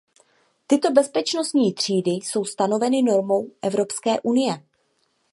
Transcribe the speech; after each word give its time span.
Tyto 0.67 0.91
bezpečnostní 0.91 1.73
třídy 1.73 2.11
jsou 2.11 2.45
stanoveny 2.45 3.01
normou 3.03 3.51
Evropské 3.61 4.19
unie. 4.21 4.63